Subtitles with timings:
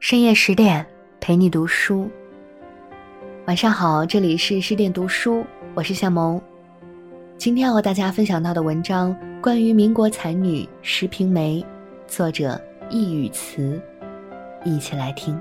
[0.00, 0.84] 深夜十点
[1.20, 2.08] 陪你读书。
[3.46, 5.44] 晚上好，这里是十点读书，
[5.74, 6.40] 我是夏萌。
[7.36, 11.62] 今天要和大家分享到的文章关于民国才女石平梅，
[12.06, 12.58] 作者
[12.88, 13.78] 易语词，
[14.64, 15.38] 一起来听。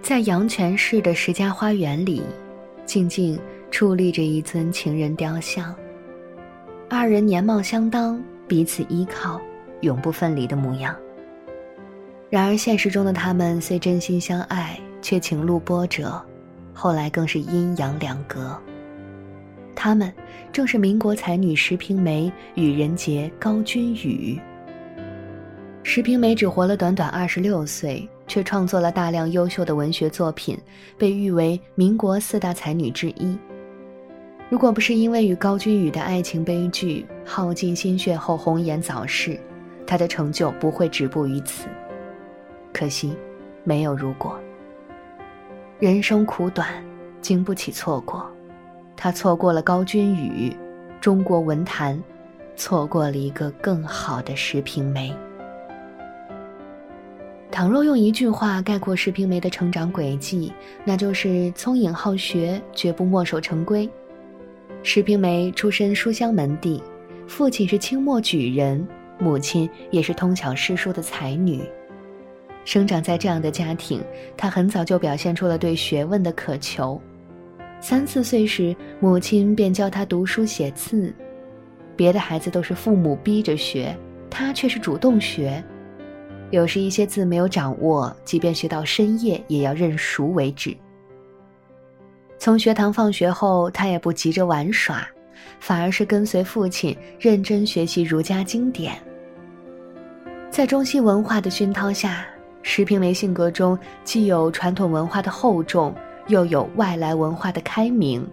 [0.00, 2.22] 在阳泉市的石家花园里，
[2.86, 3.38] 静静
[3.70, 5.76] 矗立着一尊情人雕像，
[6.88, 8.18] 二人年貌相当，
[8.48, 9.38] 彼此依靠。
[9.80, 10.94] 永不分离的模样。
[12.28, 16.20] 然而，现实中的他们虽真心相爱，却情路波折，
[16.72, 18.60] 后来更是阴阳两隔。
[19.74, 20.12] 他们
[20.52, 24.40] 正是民国才女石平梅与人杰高君宇。
[25.82, 30.58] 石平梅只活了短短二十六岁，却创作了大量优秀的文学作品，
[30.98, 33.38] 被誉为民国四大才女之一。
[34.48, 39.38] 如果不是因为与高君宇的爱情悲剧耗尽心血后红颜早逝，
[39.86, 41.68] 他的成就不会止步于此，
[42.72, 43.16] 可惜，
[43.64, 44.38] 没有如果。
[45.78, 46.68] 人生苦短，
[47.20, 48.26] 经不起错过。
[48.96, 50.56] 他错过了高君宇，
[51.00, 52.02] 中国文坛，
[52.56, 55.14] 错过了一个更好的石平梅。
[57.50, 60.52] 倘若用一句话概括石平梅的成长轨迹，
[60.84, 63.88] 那就是聪颖好学，绝不墨守成规。
[64.82, 66.82] 石平梅出身书香门第，
[67.26, 68.86] 父亲是清末举人。
[69.18, 71.62] 母亲也是通晓诗书的才女，
[72.64, 74.02] 生长在这样的家庭，
[74.36, 77.00] 她很早就表现出了对学问的渴求。
[77.80, 81.14] 三四岁时，母亲便教她读书写字。
[81.96, 83.96] 别的孩子都是父母逼着学，
[84.28, 85.62] 她却是主动学。
[86.50, 90.76] 有时一些字没有掌握，即便学到深夜，也要认熟为止。
[92.38, 95.06] 从学堂放学后，她也不急着玩耍。
[95.60, 98.98] 反而是跟随父亲认真学习儒家经典。
[100.56, 102.24] 在中西文化的熏陶下，
[102.62, 105.94] 石平梅性格中既有传统文化的厚重，
[106.28, 108.26] 又有外来文化的开明。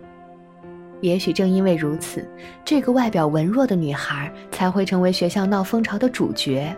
[1.01, 2.25] 也许正因为如此，
[2.63, 6.73] 这个外表文弱的女孩才会成为学校闹风潮的主角。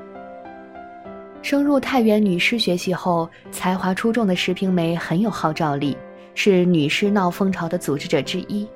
[1.43, 5.95] 升入太原女师学习后，才华出众的石平梅很有号召力，
[6.33, 8.67] 是女师闹风潮的组织者之一。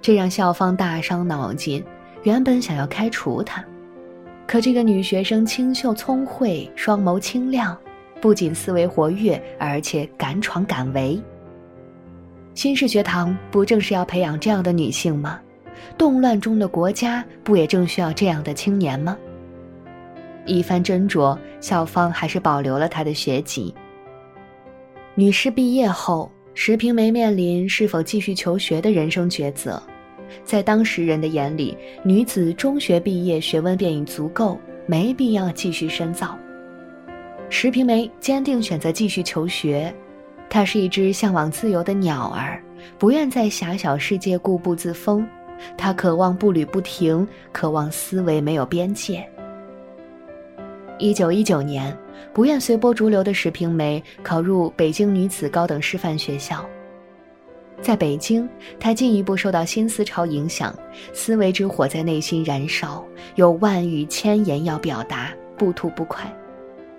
[0.00, 1.84] 这让校方大伤脑筋，
[2.22, 3.64] 原本想要开除她，
[4.46, 7.76] 可这个女学生清秀聪慧，双眸清亮，
[8.20, 11.20] 不仅思维活跃，而且敢闯敢为。
[12.54, 15.40] 新式学堂不正是要培养这样的女性吗？
[15.98, 19.18] 动乱中的国家不也正需要这样的青年吗？
[20.46, 23.74] 一番斟酌，校方还是保留了她的学籍。
[25.16, 29.82] 女士毕业后，石平梅面临是否继续求学的人生抉择。
[30.44, 36.38] 在当时人的眼里，女子中学毕业学问便已足够，没必要继续深造。
[37.48, 39.94] 石平梅坚定选择继续求学，
[40.48, 42.62] 她是一只向往自由的鸟儿，
[42.98, 45.26] 不愿在狭小世界固步自封。
[45.76, 49.26] 她渴望步履不停，渴望思维没有边界。
[50.98, 51.96] 一九一九年，
[52.32, 56.64] 不愿随波逐流的石平梅考入北京女子高等师范学校。
[57.82, 58.48] 在北京，
[58.80, 60.74] 他进一步受到新思潮影响，
[61.12, 63.04] 思维之火在内心燃烧，
[63.36, 66.30] 有万语千言要表达，不吐不快。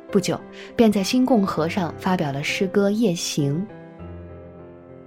[0.10, 0.40] 不久，
[0.76, 3.56] 便在新共和上发表了诗歌《夜行》。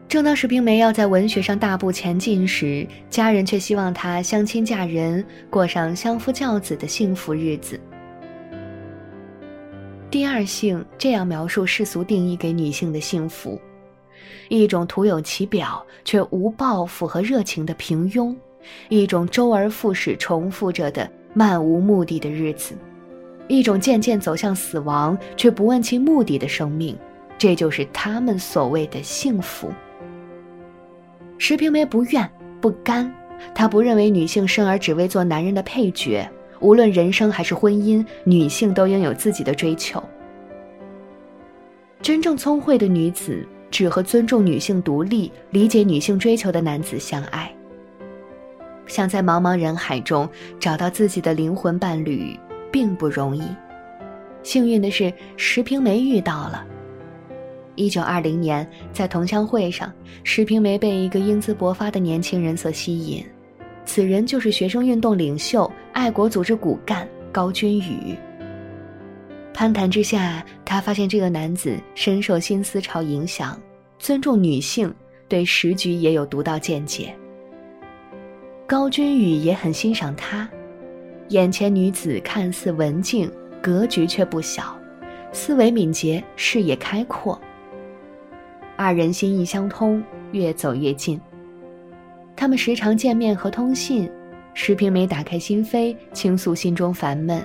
[0.08, 7.80] 正当石平梅要在文学上大步前进时，家人却希望她相亲嫁人，过上相夫教子的幸福日子。
[10.10, 13.58] 第二性这样描述世俗定义给女性的幸福。
[14.48, 18.34] 一种徒有其表却无抱负和热情的平庸，
[18.88, 22.74] 一种周而复始重复着的漫无目的的日子，
[23.48, 26.96] 一种渐渐走向死亡却不问其目的的生命，
[27.38, 29.70] 这就是他们所谓的幸福。
[31.38, 32.30] 石平梅不愿
[32.60, 33.12] 不甘，
[33.54, 36.28] 她不认为女性生而只为做男人的配角，
[36.60, 40.02] 无论人生还是婚姻，女性都应有自己的追求。
[42.02, 43.46] 真正聪慧的女子。
[43.70, 47.50] 只和尊重女性独立、理解女性追求的男子相爱。
[48.86, 50.28] 想在茫茫人海中
[50.58, 52.36] 找到自己的灵魂伴侣，
[52.72, 53.42] 并不容易。
[54.42, 56.66] 幸运的是，石平梅遇到了。
[57.76, 59.92] 一九二零年，在同乡会上，
[60.24, 63.24] 石平梅被一个英姿勃发的年轻人所吸引，
[63.84, 68.16] 此人就是学生运动领袖、爱国组织骨干高君宇。
[69.60, 73.60] 攀谈之下，他发现这个男子深受新思潮影响，
[73.98, 74.90] 尊重女性，
[75.28, 77.14] 对时局也有独到见解。
[78.66, 80.48] 高君宇也很欣赏他，
[81.28, 83.30] 眼前女子看似文静，
[83.60, 84.74] 格局却不小，
[85.30, 87.38] 思维敏捷，视野开阔。
[88.76, 90.02] 二人心意相通，
[90.32, 91.20] 越走越近。
[92.34, 94.10] 他们时常见面和通信，
[94.54, 97.42] 石平梅打开心扉，倾诉心中烦闷；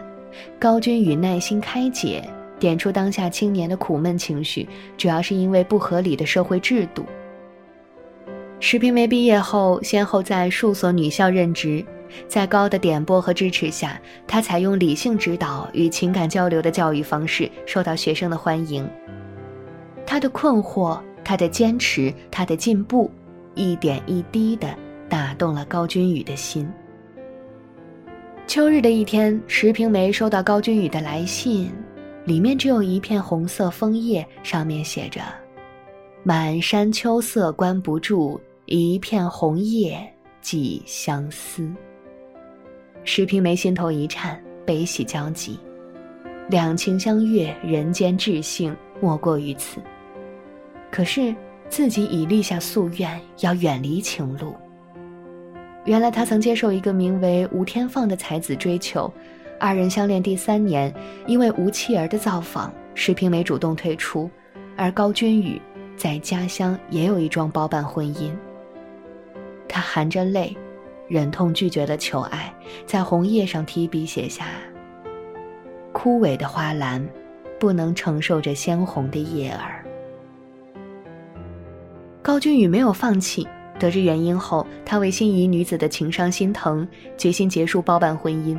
[0.59, 2.23] 高君宇耐心开解，
[2.59, 4.67] 点出当下青年的苦闷情绪，
[4.97, 7.05] 主要是因为不合理的社会制度。
[8.59, 11.85] 石平梅毕业后，先后在数所女校任职，
[12.27, 18.89] 在高的点拨和支持下，她采用理性指导与情感交流的教育方式，受到学生的欢迎。
[20.05, 20.99] 她的困惑。
[21.27, 23.09] 他的坚持，他的进步，
[23.55, 24.67] 一点一滴的
[25.09, 26.71] 打动了高君宇的心。
[28.47, 31.71] 秋日的一天，石平梅收到高君宇的来信，
[32.25, 35.21] 里面只有一片红色枫叶，上面写着
[36.21, 39.99] ：“满山秋色关不住，一片红叶
[40.41, 41.67] 寄相思。”
[43.03, 45.59] 石平梅心头一颤，悲喜交集。
[46.47, 49.81] 两情相悦，人间至幸，莫过于此。
[50.91, 51.35] 可是
[51.67, 54.55] 自己已立下夙愿，要远离情路。
[55.85, 59.11] 原来他曾接受一个名为吴天放的才子追求，
[59.59, 60.91] 二人相恋第三年，
[61.27, 64.29] 因为吴妻儿的造访，石平梅主动退出，
[64.75, 65.61] 而高君宇
[65.95, 68.31] 在家乡也有一桩包办婚姻。
[69.69, 70.57] 他含着泪，
[71.07, 72.51] 忍痛拒绝了求爱，
[72.87, 74.47] 在红叶上提笔写下
[75.93, 77.07] ：“枯萎的花篮，
[77.59, 79.85] 不能承受着鲜红的叶儿。”
[82.23, 83.47] 高君宇没有放弃。
[83.77, 86.87] 得知原因后，他为心仪女子的情伤心疼，
[87.17, 88.57] 决心结束包办婚姻。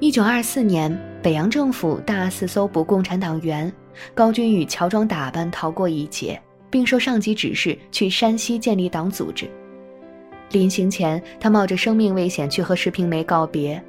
[0.00, 3.72] 一九二四年，北洋政府大肆搜捕共产党员，
[4.14, 6.40] 高君宇乔装打扮逃过一劫，
[6.70, 9.48] 并受上级指示去山西建立党组织。
[10.50, 13.80] 临行前，他冒着生命危险去和石平梅告别，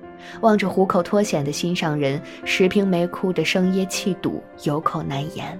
[0.42, 5.60] 望着虎口脱险的心上人，石平梅哭得声噎气堵，有口难言。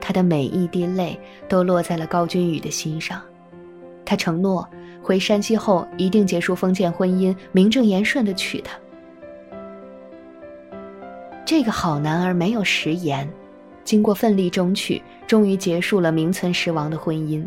[0.00, 3.22] 他的每一滴泪都落在了高君宇的心上，
[4.10, 4.68] 他承诺
[5.00, 8.76] 回山西后一定结束封建婚姻，名正言顺的娶她。
[11.46, 13.30] 这个好男儿没有食言，
[13.84, 17.46] 经过奋力争取，终于结束了名存实亡的婚姻。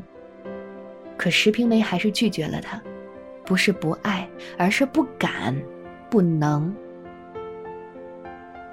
[1.18, 2.81] 可石平梅还是拒绝了他，
[3.45, 4.25] 不是不爱，
[4.57, 5.54] 而是不敢，
[6.09, 6.74] 不能。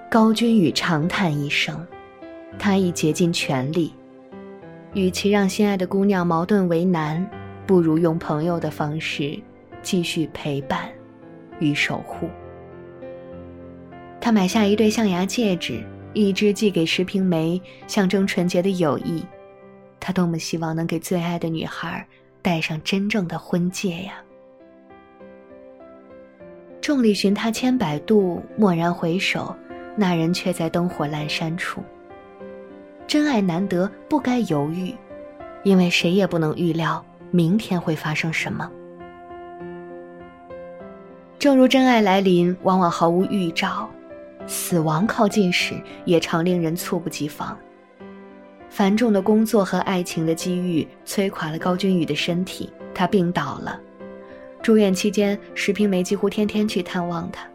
[0.09, 1.85] 高君宇长叹一声。
[2.57, 3.93] 他已竭尽全力，
[4.93, 7.29] 与其让心爱的姑娘矛盾为难，
[7.71, 9.39] 不如用朋友的方式
[9.81, 10.91] 继续陪伴
[11.61, 12.29] 与守护。
[14.21, 15.81] 他买下一对象牙戒指，
[16.13, 19.25] 一只寄给石平梅，象征纯洁的友谊。
[20.01, 22.05] 他多么希望能给最爱的女孩
[22.43, 24.15] 戴上真正的婚戒呀！
[26.81, 29.55] 众里寻他千百度，蓦然回首，
[29.95, 31.81] 那人却在灯火阑珊处。
[33.07, 34.93] 真爱难得，不该犹豫，
[35.63, 38.71] 因为谁也不能预料明天会发生什么。
[41.39, 43.89] 正如真爱来临，往往毫无预兆，
[44.47, 45.75] 死亡靠近时，
[46.05, 47.57] 也常令人猝不及防。
[48.69, 53.81] 繁重的工作和爱情的机遇摧垮了高君宇的身体，他病倒了。
[54.63, 57.47] 住院期间，石平梅几乎天天去探望他。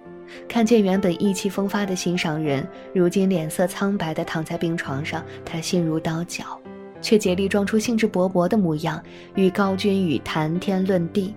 [0.49, 6.59] 看见原本意气风发的心上人，如今脸色苍白的躺在病床上，他心如刀绞，
[7.05, 8.99] 却竭力装出兴致勃勃的模样，
[9.35, 11.35] 与高君宇谈天论地。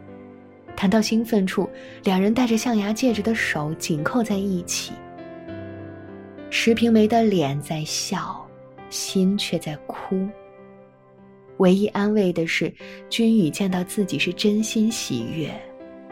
[0.75, 1.69] 谈到兴奋处，
[2.05, 4.95] 两人戴着象牙戒指的手紧扣在一起。
[6.49, 8.43] 石平梅的脸在笑，
[8.89, 10.27] 心却在哭。
[11.59, 12.73] 唯一安慰的是，
[13.11, 15.53] 君宇见到自己是真心喜悦，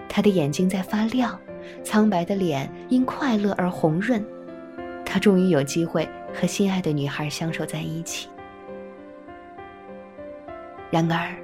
[0.06, 1.40] 他的眼睛在发亮。
[1.82, 4.22] 苍白的脸因快乐而红润，
[5.02, 8.28] 他终于有机会和心爱的女孩相守在一起。
[10.90, 11.34] 然而，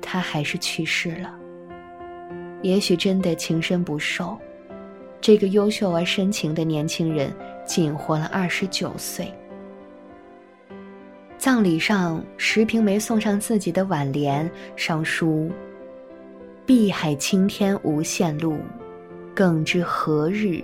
[0.00, 1.34] 他还是去世了。
[2.62, 4.36] 也许真的情深不寿，
[5.20, 7.32] 这个优秀而深情的年轻人
[7.64, 9.32] 仅活了二十九岁。
[11.36, 15.50] 葬礼上，石平梅送上自己的挽联，上书
[16.66, 18.58] ：“碧海青天无限路。”
[19.36, 20.60] 更知何日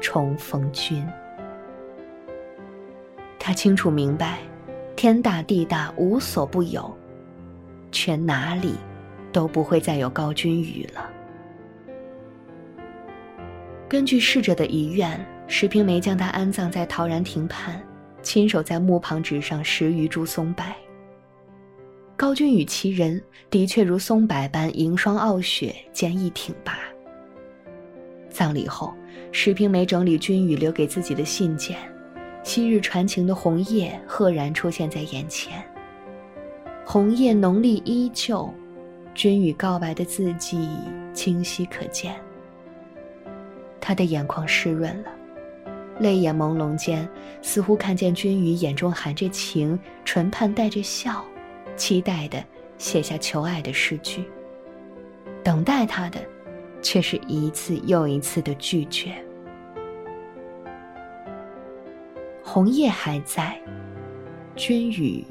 [0.00, 1.04] 重逢君？
[3.36, 4.38] 他清楚明白，
[4.94, 6.96] 天大地大无所不有，
[7.96, 8.74] 全哪里
[9.32, 11.10] 都不会再有高君宇了。
[13.88, 17.82] 根据逝者的遗愿，石平梅将他安葬在陶然亭畔，
[18.20, 20.62] 亲手在墓旁植上十余株松柏。
[22.18, 26.78] 高君宇其人的确如松柏般迎霜傲雪，坚毅挺拔。
[28.28, 28.92] 葬礼后，
[29.32, 31.78] 石平梅整理君宇留给自己的信件，
[32.42, 35.64] 昔日传情的红叶赫然出现在眼前。
[36.88, 38.48] 红叶浓丽依旧，
[39.12, 40.68] 君宇告白的字迹
[41.12, 42.14] 清晰可见。
[43.80, 45.10] 他的眼眶湿润了，
[45.98, 47.06] 泪眼朦胧间，
[47.42, 51.24] 似乎看见君宇眼中含着情，唇畔带着笑，
[51.74, 52.42] 期待的
[52.78, 54.24] 写下求爱的诗句。
[55.42, 56.20] 等待他的，
[56.80, 59.12] 却是一次又一次的拒绝。
[62.44, 63.60] 红叶还在，
[64.54, 65.26] 君宇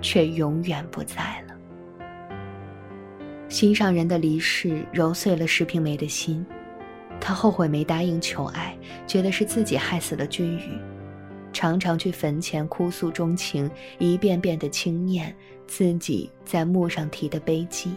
[0.00, 1.54] 却永远不在了。
[3.48, 6.46] 心上人的离世揉碎了石平梅的心，
[7.20, 8.76] 她后悔没答应求爱，
[9.06, 10.78] 觉得是自己害死了君宇，
[11.52, 15.34] 常常去坟前哭诉衷情，一遍遍的轻念
[15.66, 17.92] 自己在墓上题的碑记。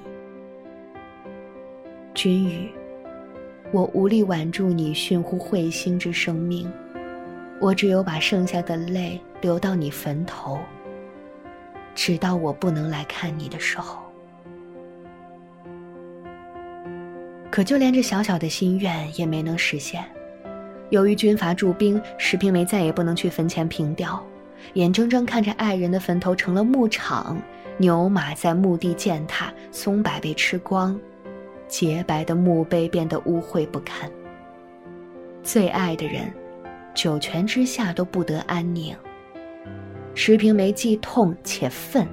[2.15, 2.69] 君宇，
[3.72, 6.67] 我无力挽住你殉乎彗星之生命，
[7.62, 10.60] 我只有把剩下的泪流到你坟头，
[11.96, 14.00] 直到我不能来看你的时候。
[17.50, 20.04] 可就连这小小的心愿也没能实现。
[20.90, 24.24] 由于军阀驻兵，石平梅再也不能去坟前凭吊，
[24.74, 27.40] 眼睁睁看着爱人的坟头成了牧场，
[27.78, 31.00] 牛马在墓地践踏，松柏被吃光。
[31.68, 34.10] 洁白的墓碑变得污秽不堪。
[35.42, 36.32] 最爱的人，
[36.94, 38.96] 九泉之下都不得安宁。
[40.15, 42.08] 石平梅既痛且愤，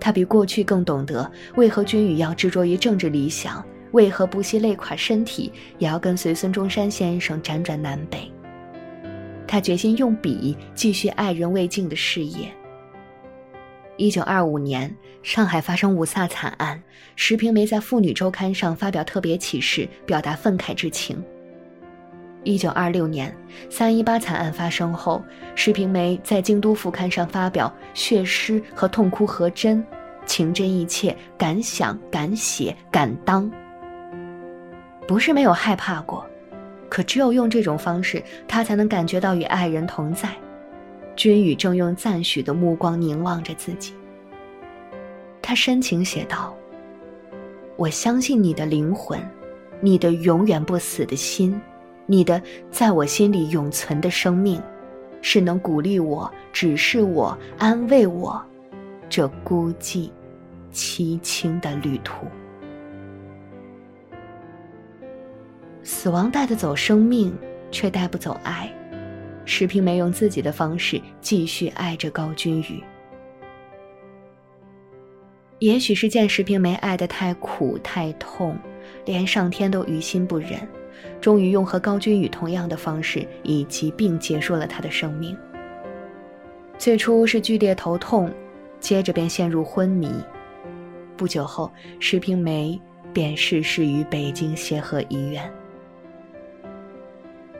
[0.00, 8.30] 她比过去更懂得为何君宇要执着于政治理想，为何不惜累垮身体也要跟随孙中山先生辗转南北。
[9.46, 12.50] 她决心用笔继续爱人未尽的事业。
[13.98, 16.82] 一九二五年，上海发生五卅惨案，
[17.14, 21.22] 石平梅在《妇女周刊》上发表特别启事，表达愤慨之情。
[22.44, 23.34] 一九二六年，
[23.70, 25.22] 三一八惨案发生后，
[25.54, 29.84] 石平梅在《京都副刊》上发表血诗和痛哭和真，
[30.26, 33.50] 情真意切，敢想敢写敢当。
[35.06, 36.26] 不是没有害怕过，
[36.88, 40.28] 可只有用这种方式，他才能感觉到与爱人同在。
[41.14, 43.94] 君宇正用赞许的目光凝望着自己。
[45.42, 46.56] 他深情写道
[47.76, 49.20] ：“我相信你的灵魂，
[49.80, 51.60] 你的永远不死的心，
[52.06, 52.40] 你的
[52.70, 54.60] 在我心里永存的生命，
[55.20, 58.44] 是能鼓励我、指示我、安慰我，
[59.08, 60.10] 这孤寂、
[60.72, 62.26] 凄清的旅途。
[65.84, 67.36] 死亡带得走生命，
[67.70, 68.72] 却带不走爱。”
[69.44, 72.82] 石平梅用自己的方式继续爱着高君宇。
[75.58, 78.56] 也许是见石平梅爱得太苦太痛，
[79.04, 80.60] 连上天都于心不忍，
[81.20, 85.36] 终于用和高君宇同样的方式以疾病结束了他的生命。
[86.78, 88.30] 最初是剧烈头痛，
[88.80, 90.10] 接着便陷入昏迷。
[91.16, 92.80] 不久后，石平梅
[93.12, 95.48] 便逝世于北京协和医院。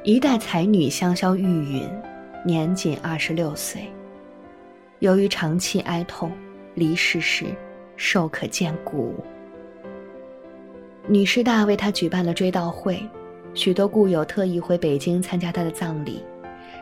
[0.02, 1.88] 一代才女香消玉殒，
[2.44, 3.82] 年仅二十六岁。
[4.98, 6.32] 由于长期哀痛，
[6.74, 7.46] 离世时
[7.96, 9.14] 瘦可见骨。
[11.06, 13.00] 女师大为她举办了追悼会，
[13.54, 16.22] 许多故友特意回北京参加他的葬礼。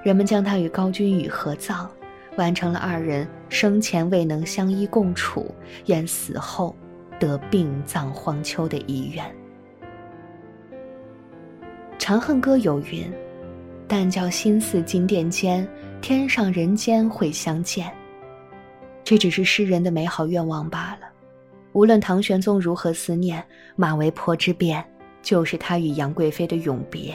[0.02, 1.86] 人们将他与高君宇合葬，
[2.36, 5.54] 完成了二人生前未能相依共处，
[5.86, 6.74] 愿死后
[7.18, 9.24] 得病葬荒丘的遗愿。
[11.98, 13.12] 《长恨歌》有云
[13.86, 15.68] ：“但教心似金殿间，
[16.00, 17.92] 天上人间会相见。”
[19.04, 21.08] 这只是诗人的美好愿望罢了。
[21.72, 23.44] 无论唐玄宗如何思念，
[23.76, 24.82] 马嵬坡之变
[25.22, 27.14] 就是他与杨贵妃的永别。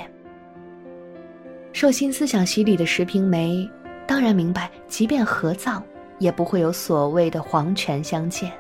[1.74, 3.70] 受新思想洗礼的石平梅，
[4.08, 5.82] 当然明白，即便合葬，
[6.20, 8.52] 也不会有所谓的黄泉相见。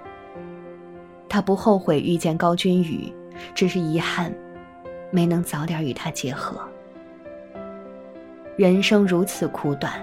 [1.29, 3.13] 他不后悔遇见高君宇，
[3.53, 4.33] 只是遗憾。
[5.11, 6.59] 没能早点与他结合。
[8.57, 9.93] 人生如此苦短，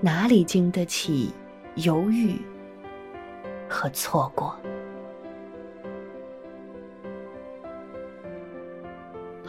[0.00, 1.30] 哪里经得起
[1.74, 2.40] 犹豫
[3.68, 4.56] 和错过？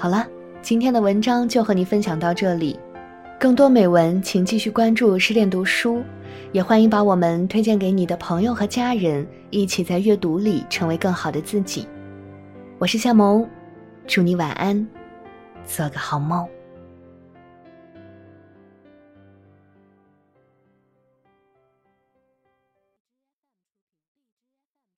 [0.05, 0.23] 好了，
[0.61, 2.79] 今天的文章就和你分享到这里。
[3.39, 6.03] 更多美文，请继续关注失恋读书，
[6.51, 11.87] 也欢迎把我们推荐给你的朋友和家人，一起在阅读里成为更好的自己。
[12.77, 13.49] 我是夏萌。
[14.05, 14.87] 祝你晚安，
[15.65, 16.47] 做个好梦。